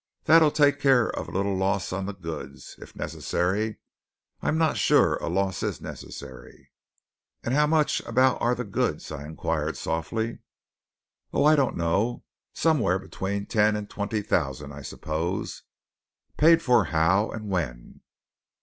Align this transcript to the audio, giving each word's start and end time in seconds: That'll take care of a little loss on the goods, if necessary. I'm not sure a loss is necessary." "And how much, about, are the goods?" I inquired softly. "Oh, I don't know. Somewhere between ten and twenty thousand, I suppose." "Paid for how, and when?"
That'll 0.23 0.49
take 0.49 0.79
care 0.79 1.11
of 1.11 1.27
a 1.27 1.31
little 1.31 1.55
loss 1.55 1.93
on 1.93 2.07
the 2.07 2.13
goods, 2.15 2.75
if 2.79 2.95
necessary. 2.95 3.77
I'm 4.41 4.57
not 4.57 4.75
sure 4.77 5.17
a 5.17 5.29
loss 5.29 5.61
is 5.61 5.79
necessary." 5.79 6.71
"And 7.43 7.53
how 7.53 7.67
much, 7.67 7.99
about, 8.07 8.41
are 8.41 8.55
the 8.55 8.63
goods?" 8.63 9.11
I 9.11 9.27
inquired 9.27 9.77
softly. 9.77 10.39
"Oh, 11.31 11.43
I 11.45 11.55
don't 11.55 11.77
know. 11.77 12.23
Somewhere 12.51 12.97
between 12.97 13.45
ten 13.45 13.75
and 13.75 13.87
twenty 13.91 14.23
thousand, 14.23 14.71
I 14.73 14.81
suppose." 14.81 15.61
"Paid 16.35 16.63
for 16.63 16.85
how, 16.85 17.29
and 17.29 17.47
when?" 17.47 18.01